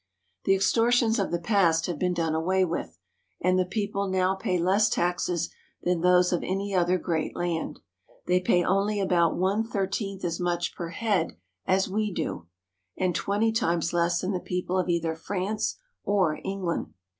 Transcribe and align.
The 0.45 0.55
extortions 0.55 1.19
of 1.19 1.29
the 1.29 1.37
past 1.37 1.85
have 1.85 1.99
been 1.99 2.15
done 2.15 2.33
away 2.33 2.65
with, 2.65 2.97
and 3.39 3.59
the 3.59 3.65
people 3.67 4.07
now 4.07 4.33
pay 4.33 4.57
less 4.57 4.89
taxes 4.89 5.51
than 5.83 6.01
those 6.01 6.33
of 6.33 6.41
any 6.41 6.73
other 6.73 6.97
great 6.97 7.35
land. 7.35 7.79
They 8.25 8.39
pay 8.39 8.63
only 8.63 8.99
about 8.99 9.37
one 9.37 9.63
thirteenth 9.63 10.25
as 10.25 10.39
much 10.39 10.73
per 10.73 10.89
head 10.89 11.37
as 11.67 11.87
we 11.87 12.11
do, 12.11 12.47
and 12.97 13.13
twenty 13.13 13.51
times 13.51 13.93
less 13.93 14.21
than 14.21 14.31
the 14.31 14.39
people 14.39 14.79
of 14.79 14.89
either 14.89 15.15
France 15.15 15.77
or 16.03 16.39
England. 16.43 16.95